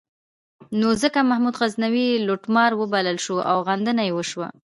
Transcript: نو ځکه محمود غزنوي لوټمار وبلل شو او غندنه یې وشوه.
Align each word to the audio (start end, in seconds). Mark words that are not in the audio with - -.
نو 0.79 0.87
ځکه 1.01 1.19
محمود 1.29 1.55
غزنوي 1.61 2.07
لوټمار 2.27 2.71
وبلل 2.75 3.17
شو 3.25 3.35
او 3.51 3.57
غندنه 3.67 4.01
یې 4.07 4.13
وشوه. 4.15 4.47